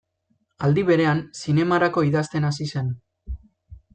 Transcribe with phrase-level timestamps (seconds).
[0.67, 2.89] Aldi berean, zinemarako idazten hasi zen.